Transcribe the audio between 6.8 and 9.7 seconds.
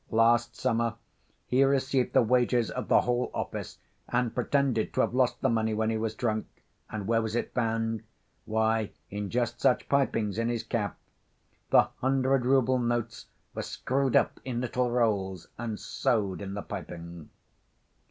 And where was it found? Why, in just